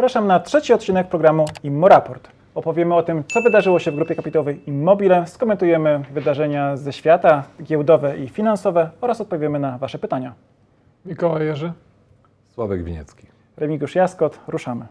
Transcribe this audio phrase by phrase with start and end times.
[0.00, 2.28] Zapraszam na trzeci odcinek programu Immoraport.
[2.54, 8.18] Opowiemy o tym, co wydarzyło się w grupie kapitałowej Immobile, skomentujemy wydarzenia ze świata, giełdowe
[8.18, 10.34] i finansowe oraz odpowiemy na Wasze pytania.
[11.06, 11.72] Mikołaj Jerzy.
[12.46, 13.26] Sławek Winiecki.
[13.56, 14.86] Remigiusz Jaskot, ruszamy.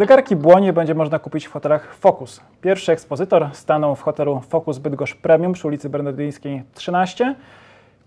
[0.00, 2.40] Zegarki Błonie będzie można kupić w hotelach Focus.
[2.60, 7.34] Pierwszy ekspozytor stanął w hotelu Focus Bydgoszcz Premium przy ulicy Bernardyńskiej 13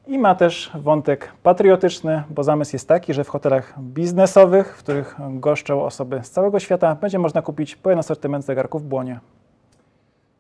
[0.08, 5.16] i ma też wątek patriotyczny, bo zamysł jest taki, że w hotelach biznesowych, w których
[5.30, 9.20] goszczą osoby z całego świata, będzie można kupić pełen asortyment zegarków Błonie.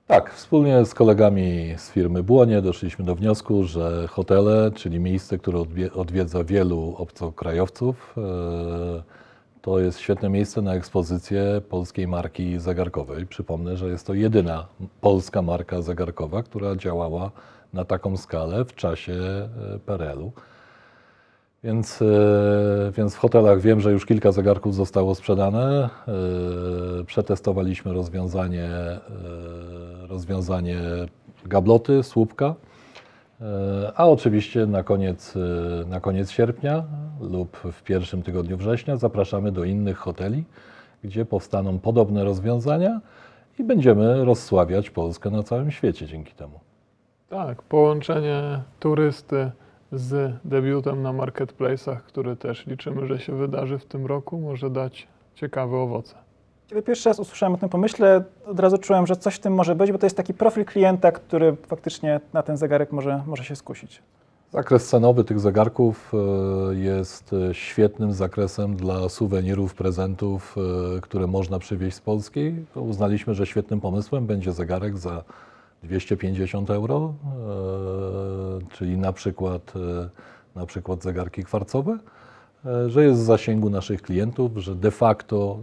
[0.08, 5.63] Tak, wspólnie z kolegami z firmy Błonie doszliśmy do wniosku, że hotele, czyli miejsce, które
[5.95, 9.23] odwiedza wielu obcokrajowców, e,
[9.64, 13.25] to jest świetne miejsce na ekspozycję polskiej marki zegarkowej.
[13.28, 14.67] Przypomnę, że jest to jedyna
[15.02, 17.31] polska marka zegarkowa, która działała
[17.73, 20.31] na taką skalę w czasie e, PRL-u.
[21.64, 22.05] Więc, e,
[22.97, 25.89] więc w hotelach wiem, że już kilka zegarków zostało sprzedane.
[26.08, 28.70] E, przetestowaliśmy rozwiązanie,
[30.09, 30.80] rozwiązanie
[31.45, 32.55] gabloty, słupka.
[33.95, 35.34] A oczywiście na koniec,
[35.88, 36.84] na koniec sierpnia
[37.22, 40.44] lub w pierwszym tygodniu września zapraszamy do innych hoteli,
[41.03, 43.02] gdzie powstaną podobne rozwiązania
[43.59, 46.59] i będziemy rozsławiać Polskę na całym świecie dzięki temu.
[47.30, 49.52] Tak, połączenie turysty
[49.92, 55.08] z debiutem na marketplace'ach, który też liczymy, że się wydarzy w tym roku, może dać
[55.36, 56.22] ciekawe owoce.
[56.67, 59.75] Kiedy pierwszy raz usłyszałem o tym pomyśle, od razu czułem, że coś w tym może
[59.75, 63.55] być, bo to jest taki profil klienta, który faktycznie na ten zegarek może, może się
[63.55, 64.02] skusić.
[64.53, 70.55] Zakres cenowy tych zegarków e, jest e, świetnym zakresem dla suwenirów, prezentów,
[70.97, 72.55] e, które można przywieźć z Polski.
[72.76, 75.23] Uznaliśmy, że świetnym pomysłem będzie zegarek za
[75.83, 77.14] 250 euro,
[78.71, 79.73] czyli na przykład,
[80.55, 81.98] na przykład zegarki kwarcowe,
[82.87, 85.59] że jest w zasięgu naszych klientów, że de facto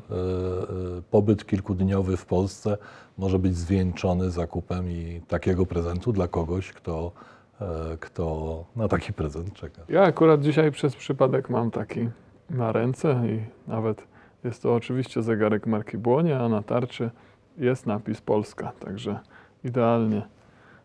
[1.10, 2.78] pobyt kilkudniowy w Polsce
[3.18, 7.12] może być zwieńczony zakupem i takiego prezentu dla kogoś, kto
[7.60, 9.82] E, kto na taki prezent czeka.
[9.88, 12.08] Ja akurat dzisiaj przez przypadek mam taki
[12.50, 13.40] na ręce i
[13.70, 14.06] nawet
[14.44, 17.10] jest to oczywiście zegarek marki Błonie, a na tarczy
[17.58, 19.20] jest napis Polska, także
[19.64, 20.22] idealnie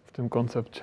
[0.03, 0.81] w tym koncepcie.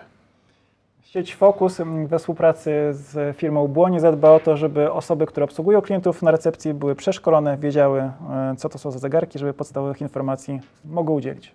[1.03, 6.23] Sieć Focus we współpracy z firmą Błonie zadba o to, żeby osoby, które obsługują klientów
[6.23, 8.13] na recepcji były przeszkolone, wiedziały e,
[8.57, 11.55] co to są za zegarki, żeby podstawowych informacji mogły udzielić.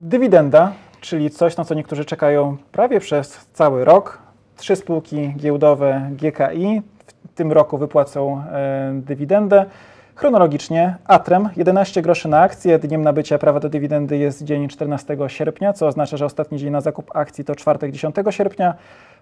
[0.00, 4.18] Dywidenda, czyli coś, na co niektórzy czekają prawie przez cały rok.
[4.56, 9.66] Trzy spółki giełdowe GKI w tym roku wypłacą e, dywidendę.
[10.14, 12.78] Chronologicznie Atrem 11 groszy na akcję.
[12.78, 16.80] Dniem nabycia prawa do dywidendy jest dzień 14 sierpnia, co oznacza, że ostatni dzień na
[16.80, 18.74] zakup akcji to czwartek 10 sierpnia.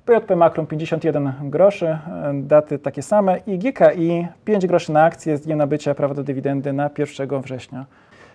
[0.05, 1.99] PJP Makrum 51 groszy, e,
[2.35, 6.73] daty takie same i GKI 5 groszy na akcję z dniem nabycia prawa do dywidendy
[6.73, 7.87] na 1 września.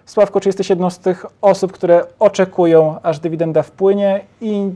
[0.06, 4.70] Sławko, czy jesteś jedną z tych osób, które oczekują, aż dywidenda wpłynie i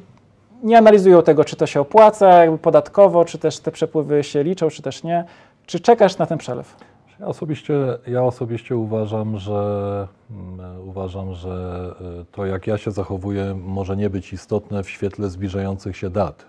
[0.64, 4.70] nie analizują tego, czy to się opłaca jakby podatkowo, czy też te przepływy się liczą,
[4.70, 5.24] czy też nie.
[5.66, 6.76] Czy czekasz na ten przelew?
[7.20, 7.74] Ja osobiście,
[8.08, 11.86] ja osobiście uważam, że mm, uważam, że
[12.22, 16.46] y, to jak ja się zachowuję może nie być istotne w świetle zbliżających się dat,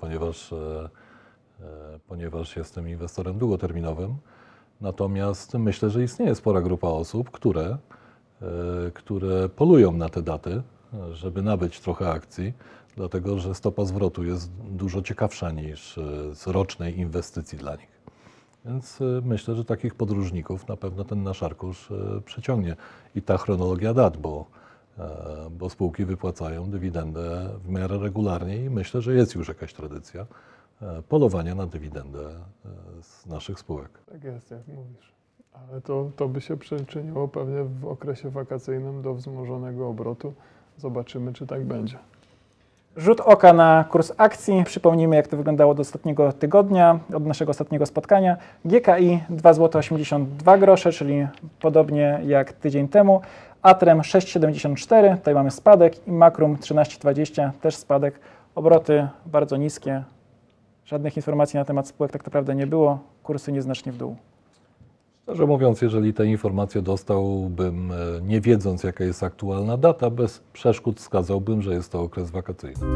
[0.00, 1.64] ponieważ, y, y,
[2.08, 4.16] ponieważ jestem inwestorem długoterminowym.
[4.80, 7.78] Natomiast myślę, że istnieje spora grupa osób, które
[8.94, 10.62] które polują na te daty,
[11.12, 12.52] żeby nabyć trochę akcji,
[12.96, 16.00] dlatego że stopa zwrotu jest dużo ciekawsza niż
[16.32, 17.89] z rocznej inwestycji dla nich.
[18.64, 21.92] Więc e, myślę, że takich podróżników na pewno ten nasz arkusz
[22.24, 22.76] przeciągnie.
[23.14, 24.46] I ta chronologia dat, bo,
[25.50, 30.26] bo spółki wypłacają dywidendę w miarę regularnie i myślę, że jest już jakaś tradycja
[31.08, 32.34] polowania na dywidendę
[33.02, 33.90] z naszych spółek.
[34.12, 35.12] Tak jest, jak mówisz.
[35.52, 40.34] Ale to, to by się przyczyniło pewnie w okresie wakacyjnym do wzmożonego obrotu.
[40.76, 41.98] Zobaczymy, czy tak będzie.
[42.96, 44.64] Rzut oka na kurs akcji.
[44.64, 48.36] Przypomnijmy, jak to wyglądało do ostatniego tygodnia, od naszego ostatniego spotkania.
[48.64, 51.26] GKI 2,82 zł, czyli
[51.60, 53.20] podobnie jak tydzień temu.
[53.62, 58.20] Atrem 6,74, tutaj mamy spadek i Makrum 13,20, też spadek.
[58.54, 60.02] Obroty bardzo niskie.
[60.84, 62.98] Żadnych informacji na temat spółek tak naprawdę nie było.
[63.22, 64.16] Kursy nieznacznie w dół.
[65.22, 70.98] Szczerze mówiąc, jeżeli te informacje dostałbym, e, nie wiedząc jaka jest aktualna data, bez przeszkód
[70.98, 72.86] wskazałbym, że jest to okres wakacyjny.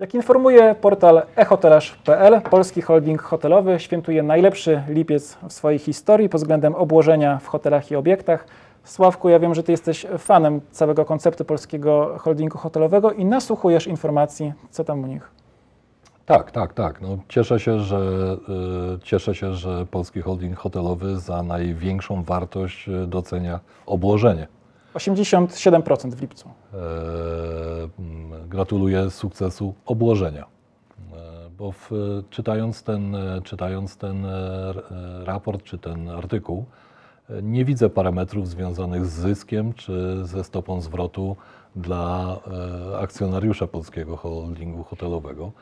[0.00, 6.74] Jak informuje portal ehotelarz.pl, polski holding hotelowy świętuje najlepszy lipiec w swojej historii pod względem
[6.74, 8.46] obłożenia w hotelach i obiektach.
[8.84, 14.52] Sławku, ja wiem, że Ty jesteś fanem całego konceptu polskiego holdingu hotelowego i nasłuchujesz informacji,
[14.70, 15.37] co tam u nich.
[16.28, 17.00] Tak, tak, tak.
[17.00, 17.98] No, cieszę, się, że,
[18.96, 24.46] y, cieszę się, że polski holding hotelowy za największą wartość y, docenia obłożenie.
[24.94, 26.48] 87% w lipcu.
[26.48, 26.78] E,
[27.98, 30.44] mm, gratuluję sukcesu obłożenia.
[31.12, 31.90] E, bo w,
[32.30, 34.74] czytając, ten, czytając ten e,
[35.24, 36.64] raport czy ten artykuł,
[37.30, 41.36] e, nie widzę parametrów związanych z zyskiem czy ze stopą zwrotu
[41.76, 42.36] dla
[42.92, 45.52] e, akcjonariusza polskiego holdingu hotelowego.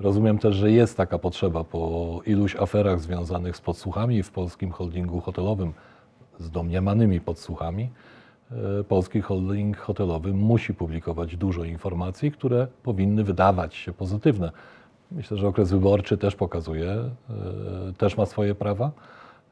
[0.00, 5.20] Rozumiem też, że jest taka potrzeba po iluś aferach związanych z podsłuchami w polskim holdingu
[5.20, 5.72] hotelowym,
[6.38, 7.90] z domniemanymi podsłuchami.
[8.80, 14.52] E, polski holding hotelowy musi publikować dużo informacji, które powinny wydawać się pozytywne.
[15.12, 17.10] Myślę, że okres wyborczy też pokazuje, e,
[17.98, 18.90] też ma swoje prawa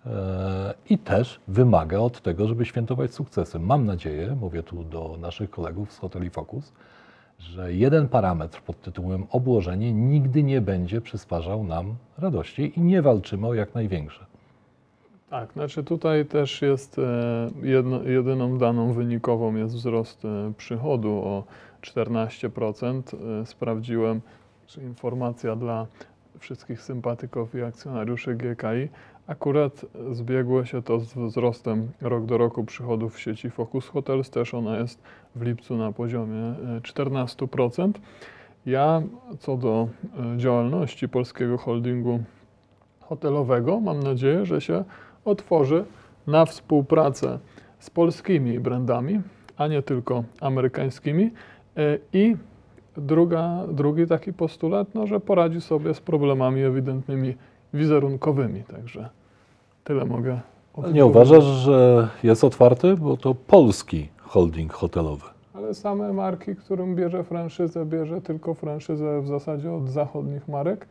[0.07, 3.59] e, i też wymaga od tego, żeby świętować sukcesy.
[3.59, 6.73] Mam nadzieję, mówię tu do naszych kolegów z Hoteli Focus,
[7.39, 13.47] że jeden parametr pod tytułem obłożenie nigdy nie będzie przysparzał nam radości i nie walczymy
[13.47, 14.27] o jak największe.
[15.31, 21.45] Tak, znaczy tutaj też jest e, jedno, jedyną daną wynikową jest wzrost e, przychodu o
[21.83, 23.03] 14%.
[23.43, 24.21] E, sprawdziłem,
[24.67, 25.87] czy informacja dla
[26.39, 28.89] wszystkich sympatyków i akcjonariuszy GKI.
[29.27, 34.79] Akurat zbiegło się to z wzrostem rok do roku przychodów sieci Focus Hotels, też ona
[34.79, 35.03] jest
[35.37, 37.93] w lipcu na poziomie 14%.
[38.67, 39.03] Ja
[39.39, 39.89] co do
[40.37, 42.21] działalności polskiego holdingu
[43.01, 44.85] hotelowego mam nadzieję, że się
[45.25, 45.85] otworzy
[46.27, 47.39] na współpracę
[47.79, 49.21] z polskimi brandami,
[49.57, 51.31] a nie tylko amerykańskimi.
[51.77, 52.37] E, I
[52.97, 57.35] druga, drugi taki postulat, no, że poradzi sobie z problemami ewidentnymi
[57.77, 58.63] wizerunkowymi.
[58.63, 59.09] Także
[59.85, 60.41] tyle mogę.
[60.93, 65.25] Nie uważasz, że jest otwarty, bo to polski holding hotelowy.
[65.55, 70.87] Ale same marki, którym bierze franszyzę, bierze tylko franszyzę w zasadzie od zachodnich marek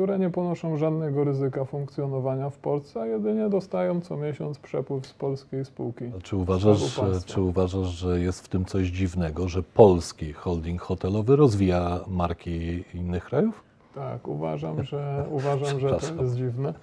[0.00, 5.12] które nie ponoszą żadnego ryzyka funkcjonowania w Polsce, a jedynie dostają co miesiąc przepływ z
[5.12, 6.04] polskiej spółki.
[6.18, 11.36] A czy uważasz, czy uważasz, że jest w tym coś dziwnego, że polski holding hotelowy
[11.36, 13.62] rozwija marki innych krajów?
[13.94, 16.74] Tak, uważam, że, uważam, że to jest dziwne.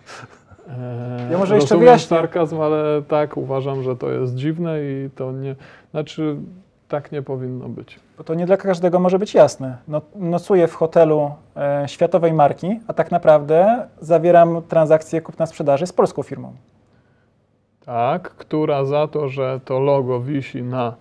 [0.70, 2.08] Eee, ja może jeszcze wyjaśnię.
[2.08, 5.56] sarkazm, ale tak, uważam, że to jest dziwne i to nie...
[5.92, 6.38] Znaczy,
[6.88, 8.00] tak nie powinno być.
[8.18, 9.78] Bo to nie dla każdego może być jasne.
[9.88, 16.24] No, nocuję w hotelu e, światowej marki, a tak naprawdę zawieram transakcję kupna-sprzedaży z polską
[16.24, 16.54] firmą.
[17.86, 20.94] Tak, która za to, że to logo wisi na,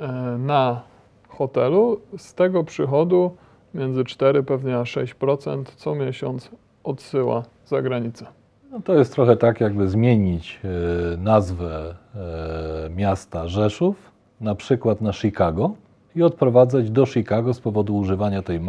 [0.00, 0.80] e, na
[1.28, 3.36] hotelu, z tego przychodu
[3.74, 6.50] między 4 pewnie a 6% co miesiąc
[6.84, 8.26] odsyła za granicę.
[8.70, 15.12] No to jest trochę tak, jakby zmienić e, nazwę e, miasta Rzeszów na przykład na
[15.12, 15.70] Chicago
[16.16, 18.60] i odprowadzać do Chicago z powodu używania tej e,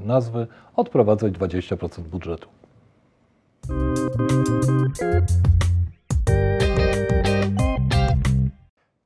[0.00, 0.46] nazwy,
[0.76, 2.48] odprowadzać 20% budżetu.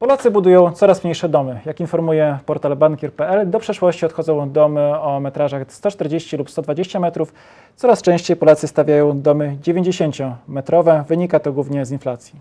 [0.06, 1.60] Polacy budują coraz mniejsze domy.
[1.64, 7.32] Jak informuje portal bankier.pl, do przeszłości odchodzą domy o metrażach 140 lub 120 metrów.
[7.76, 11.04] Coraz częściej Polacy stawiają domy 90-metrowe.
[11.04, 12.40] Wynika to głównie z inflacji.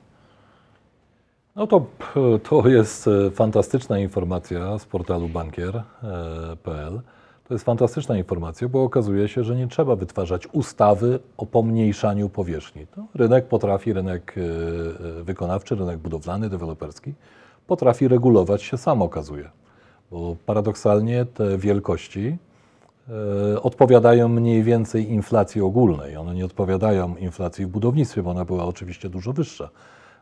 [1.56, 1.86] No to,
[2.50, 7.02] to jest e, fantastyczna informacja z portalu bankier.pl.
[7.48, 12.88] To jest fantastyczna informacja, bo okazuje się, że nie trzeba wytwarzać ustawy o pomniejszaniu powierzchni.
[12.88, 17.14] To rynek potrafi, rynek e, e, wykonawczy, rynek budowlany, deweloperski,
[17.68, 19.50] potrafi regulować się sam, okazuje.
[20.12, 22.38] Bo paradoksalnie te wielkości
[23.62, 26.18] odpowiadają mniej więcej inflacji ogólnej.
[26.18, 29.70] One nie odpowiadają inflacji w budownictwie, bo ona była oczywiście dużo wyższa.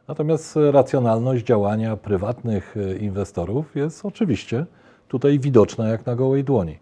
[0.08, 4.66] Natomiast racjonalność działania prywatnych e, inwestorów jest oczywiście
[5.08, 6.78] tutaj widoczna jak na gołej dłoni.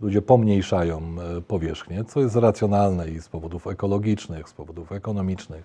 [0.00, 5.64] Ludzie pomniejszają e, powierzchnię, co jest racjonalne i z powodów ekologicznych, z powodów ekonomicznych.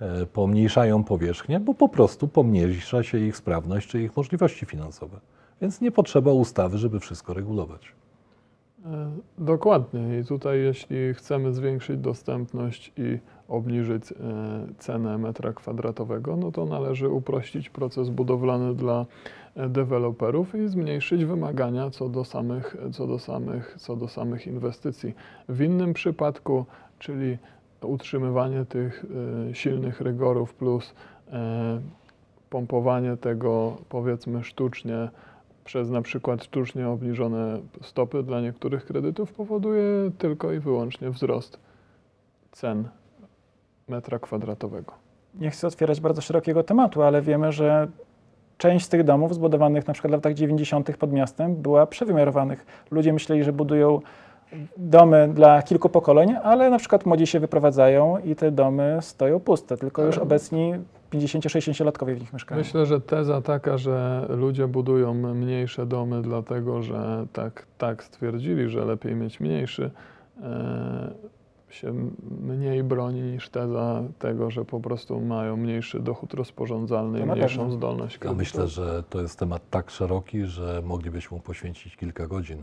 [0.00, 5.20] E, pomniejszają powierzchnię, bo po prostu pomniejsza się ich sprawność czy ich możliwości finansowe.
[5.60, 7.94] Więc nie potrzeba ustawy, żeby wszystko regulować.
[9.38, 10.18] Dokładnie.
[10.20, 14.16] I tutaj, jeśli chcemy zwiększyć dostępność i obniżyć e,
[14.78, 19.06] cenę metra kwadratowego, no to należy uprościć proces budowlany dla
[19.56, 25.14] e, deweloperów i zmniejszyć wymagania co do samych, co do samych, co do samych inwestycji.
[25.48, 26.66] W innym przypadku,
[26.98, 27.38] czyli
[27.82, 29.04] utrzymywanie tych
[29.50, 30.94] e, silnych rygorów plus
[32.50, 35.08] pompowanie tego powiedzmy sztucznie
[35.64, 41.58] przez na przykład sztucznie obniżone stopy dla niektórych kredytów powoduje tylko i wyłącznie wzrost
[42.52, 42.88] cen
[43.88, 44.92] metra kwadratowego.
[45.34, 47.88] Nie chcę otwierać bardzo szerokiego tematu, ale wiemy, że
[48.58, 50.96] część z tych domów zbudowanych na przykład w latach 90.
[50.96, 52.66] pod miastem była przewymiarowanych.
[52.90, 54.00] Ludzie myśleli, że budują
[54.76, 59.76] domy dla kilku pokoleń, ale na przykład młodzi się wyprowadzają i te domy stoją puste,
[59.76, 60.72] tylko już Ale- obecni
[61.10, 62.58] 50-60-latkowie w nich mieszkają.
[62.58, 68.84] Myślę, że teza taka, że ludzie budują mniejsze domy dlatego, że tak, tak stwierdzili, że
[68.84, 69.90] lepiej mieć mniejszy,
[70.42, 71.10] e,
[71.70, 71.92] się
[72.40, 77.58] mniej broni niż teza tego, że po prostu mają mniejszy dochód rozporządzalny To i mniejszą
[77.60, 77.72] pewno.
[77.74, 78.38] zdolność Ja kredytową.
[78.38, 82.62] myślę, że to jest temat tak szeroki, że moglibyśmy mu poświęcić kilka godzin.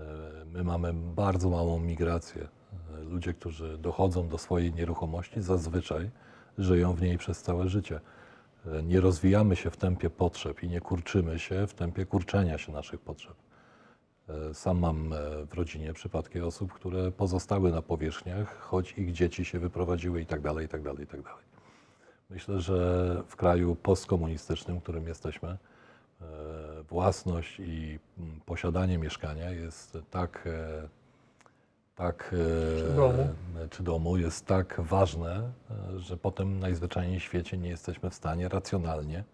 [0.00, 0.04] E,
[0.52, 2.48] My mamy bardzo małą migrację.
[2.94, 6.10] E, Ludzie, którzy dochodzą do swojej nieruchomości, zazwyczaj
[6.58, 8.00] żyją w niej przez całe życie.
[8.66, 12.72] E, Nie rozwijamy się w tempie potrzeb i nie kurczymy się w tempie kurczenia się
[12.72, 13.34] naszych potrzeb.
[14.52, 15.14] Sam mam
[15.50, 20.40] w rodzinie przypadki osób, które pozostały na powierzchniach, choć ich dzieci się wyprowadziły i tak
[20.40, 21.44] dalej, i tak dalej, i tak dalej.
[22.30, 25.58] Myślę, że w kraju postkomunistycznym, w którym jesteśmy,
[26.88, 30.88] własność i mm, posiadanie mieszkania jest tak, e,
[31.94, 33.28] tak e, Czy domu.
[33.70, 35.50] czy domu jest tak ważne,
[35.94, 39.24] e, że potem najzwyczajniej w świecie nie jesteśmy w stanie racjonalnie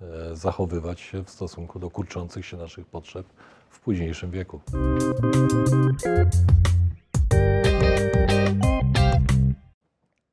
[0.00, 3.26] e, zachowywać się w stosunku do kurczących się naszych potrzeb
[3.70, 4.60] w późniejszym wieku.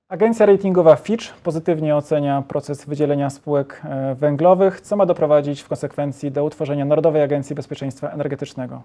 [0.09, 6.31] Agencja ratingowa Fitch pozytywnie ocenia proces wydzielenia spółek e, węglowych, co ma doprowadzić w konsekwencji
[6.31, 8.81] do utworzenia Narodowej Agencji Bezpieczeństwa Energetycznego.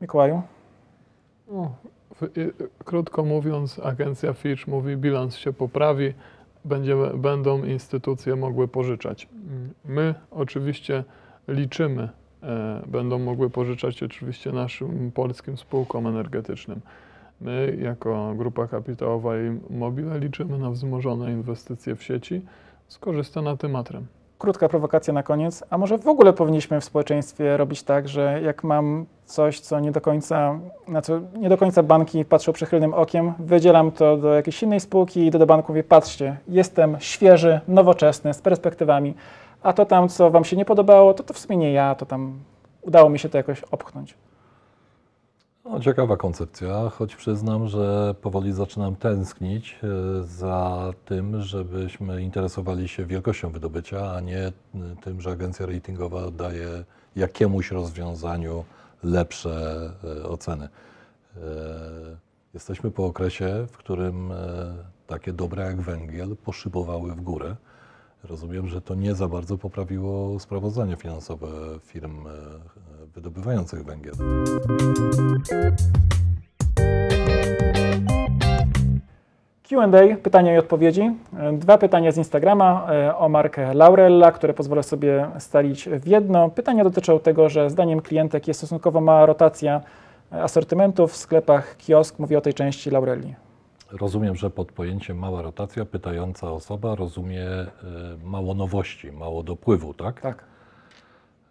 [0.00, 0.42] Mikołaju?
[1.50, 1.70] No,
[2.36, 2.52] i-
[2.84, 6.14] krótko mówiąc, agencja Fitch mówi, bilans się poprawi,
[7.14, 9.28] będą instytucje mogły pożyczać.
[9.84, 11.04] My oczywiście
[11.48, 12.08] liczymy,
[12.42, 16.80] e, będą mogły pożyczać oczywiście naszym polskim spółkom energetycznym.
[17.42, 22.42] My jako grupa kapitałowa i Mobile liczymy na wzmożone inwestycje w sieci
[22.88, 24.06] z korzystanym matrem.
[24.38, 25.64] Krótka prowokacja na koniec.
[25.70, 29.92] A może w ogóle powinniśmy w społeczeństwie robić tak, że jak mam coś, co nie
[29.92, 30.58] do końca,
[30.88, 35.26] na co nie do końca banki patrzą przychylnym okiem, wydzielam to do jakiejś innej spółki
[35.26, 39.14] i do banku i mówię, patrzcie, jestem świeży, nowoczesny, z perspektywami,
[39.62, 42.06] a to tam, co wam się nie podobało, to to w sumie nie ja, to
[42.06, 42.38] tam
[42.82, 44.14] udało mi się to jakoś opchnąć.
[45.64, 53.06] No, ciekawa koncepcja, choć przyznam, że powoli zaczynam tęsknić e, za tym, żebyśmy interesowali się
[53.06, 54.52] wielkością wydobycia, a nie e,
[55.02, 56.84] tym, że agencja ratingowa daje
[57.16, 58.64] jakiemuś rozwiązaniu
[59.02, 60.68] lepsze e, oceny.
[62.54, 64.32] Jesteśmy po okresie, w którym
[65.06, 67.56] takie dobre jak węgiel poszybowały w górę.
[68.24, 71.48] Rozumiem, że to nie za bardzo poprawiło sprawozdanie finansowe
[71.80, 72.30] firm e,
[73.14, 74.14] wydobywających węgiel.
[79.68, 81.10] Q&A, pytania i odpowiedzi.
[81.38, 86.50] E, Dwa pytania z Instagrama e, o markę Laurella, które pozwolę sobie stalić w jedno.
[86.50, 89.80] Pytania dotyczą tego, że zdaniem klientek jest stosunkowo mała rotacja
[90.30, 92.18] asortymentów w sklepach kiosk.
[92.18, 93.34] Mówię o tej części Laurelli.
[93.92, 97.68] Rozumiem, że pod pojęciem mała rotacja pytająca osoba rozumie e,
[98.24, 100.20] mało nowości, mało dopływu, tak?
[100.20, 100.44] Tak.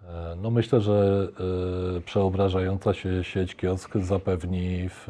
[0.07, 1.27] E, No myślę, że
[1.97, 5.07] e, przeobrażająca się sieć kiosk zapewni w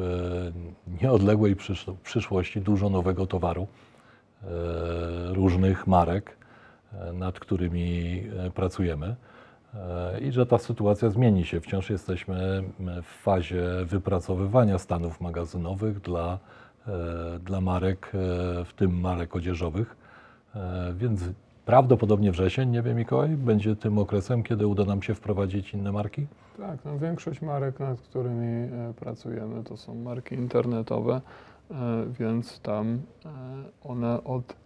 [1.02, 3.66] nieodległej przysz- przyszłości dużo nowego towaru,
[5.32, 6.36] różnych marek,
[7.12, 8.22] nad którymi
[8.54, 9.16] pracujemy.
[10.20, 11.60] I że ta sytuacja zmieni się.
[11.60, 12.62] Wciąż jesteśmy
[13.02, 16.38] w fazie wypracowywania stanów magazynowych dla,
[17.44, 18.18] dla marek, e,
[18.64, 19.96] w tym marek odzieżowych.
[20.54, 21.20] E, Więc
[21.64, 26.26] prawdopodobnie wrzesień, nie wiem Mikołaj, będzie tym okresem, kiedy uda nam się wprowadzić inne marki?
[26.58, 31.20] Tak, no większość marek, nad którymi e, pracujemy, to są marki internetowe,
[31.70, 31.74] e,
[32.18, 32.86] więc tam
[33.24, 33.28] e,
[33.84, 34.56] one od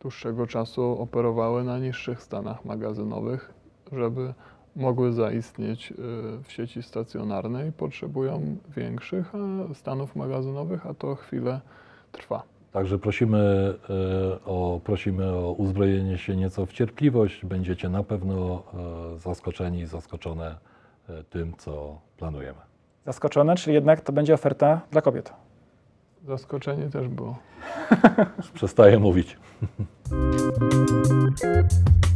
[0.00, 3.54] dłuższego czasu operowały na niższych stanach magazynowych,
[3.92, 4.34] żeby
[4.76, 5.94] mogły zaistnieć e,
[6.42, 7.72] w sieci stacjonarnej.
[7.72, 9.32] Potrzebują większych
[9.74, 11.60] stanów magazynowych, a to chwilę
[12.12, 12.42] trwa.
[12.72, 17.44] Także prosimy e, o, prosimy o uzbrojenie się nieco w cierpliwość.
[17.44, 18.62] Będziecie na pewno
[19.14, 20.56] e, zaskoczeni, zaskoczone
[21.30, 22.58] tym, co planujemy.
[23.06, 25.32] Zaskoczone, czyli jednak to będzie oferta dla kobiet.
[26.26, 27.38] Zaskoczenie też było.
[28.54, 29.36] Przestaję mówić.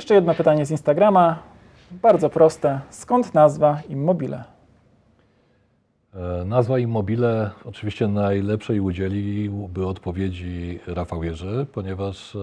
[0.00, 1.38] Jeszcze jedno pytanie z Instagrama.
[1.90, 2.80] Bardzo proste.
[2.90, 4.44] Skąd nazwa Immobile?
[6.14, 12.38] E, Nazwa Immobile oczywiście najlepszej udzieliłby odpowiedzi Rafał Jerzy, ponieważ e,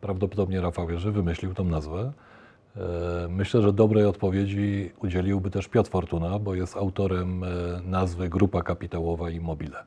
[0.00, 2.12] prawdopodobnie Rafał Jerzy wymyślił tą nazwę.
[2.76, 2.80] E,
[3.28, 7.44] Myślę, że dobrej odpowiedzi udzieliłby też Piotr Fortuna, bo jest autorem
[7.84, 9.84] nazwy Grupa Kapitałowa Immobile.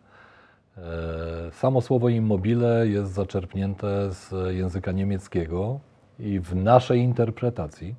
[1.52, 5.80] Samo słowo immobile jest zaczerpnięte z języka niemieckiego
[6.20, 7.96] i w naszej interpretacji,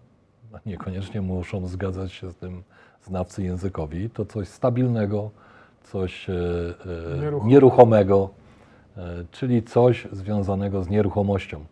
[0.66, 2.62] niekoniecznie muszą zgadzać się z tym
[3.02, 5.30] znawcy językowi, to coś stabilnego,
[5.82, 8.30] coś e, e, Nieruchomego.
[8.96, 11.64] e, czyli coś związanego z nieruchomością.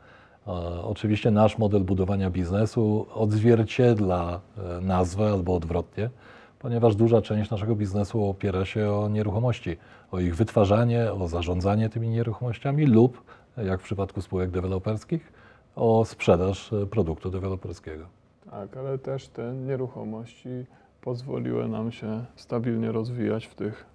[0.83, 4.41] Oczywiście nasz model budowania biznesu odzwierciedla
[4.83, 6.11] nazwę albo odwrotnie,
[6.59, 9.77] ponieważ duża część naszego biznesu opiera się o nieruchomości,
[10.11, 13.23] o ich wytwarzanie, o zarządzanie tymi nieruchomościami lub,
[13.57, 15.33] jak w przypadku spółek deweloperskich,
[15.79, 18.07] o sprzedaż e, produktu deweloperskiego.
[18.51, 20.67] Tak, ale też te nieruchomości
[21.01, 23.87] pozwoliły nam się stabilnie rozwijać w tych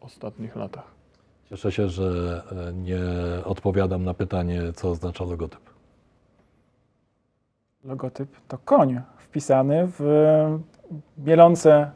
[0.00, 0.84] ostatnich latach.
[1.48, 3.00] Cieszę się, że e, nie
[3.44, 5.60] odpowiadam na pytanie, co oznacza logotyp.
[7.84, 10.02] Logotyp to koń wpisany w
[11.18, 11.90] mielące,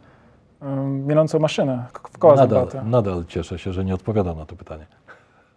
[0.63, 4.87] ym, mielącą maszynę, w koła Nadal, nadal cieszę się, że nie odpowiadam na to pytanie.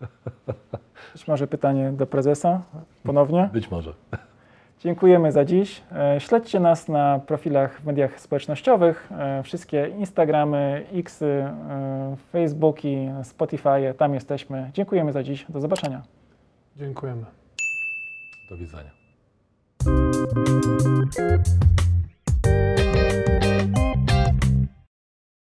[1.14, 2.62] Być może pytanie do prezesa
[3.04, 3.50] ponownie.
[3.54, 3.94] Być może.
[4.80, 5.82] Dziękujemy za dziś.
[5.92, 9.10] E, Śledźcie nas na profilach w mediach społecznościowych.
[9.12, 14.72] E, Wszystkie Instagramy, Xy, e, Facebooki, Spotify, tam jesteśmy.
[14.74, 15.46] Dziękujemy za dziś.
[15.50, 16.02] Do zobaczenia.
[16.78, 17.26] Dziękujemy.
[18.50, 18.92] Do widzenia.